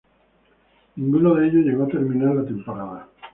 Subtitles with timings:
[0.95, 3.07] Ninguno de ellos llegó a terminar la temporada.